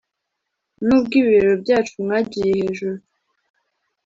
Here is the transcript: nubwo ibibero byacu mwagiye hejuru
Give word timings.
nubwo 0.85 1.13
ibibero 1.21 1.53
byacu 1.63 1.93
mwagiye 2.03 2.49
hejuru 2.59 2.99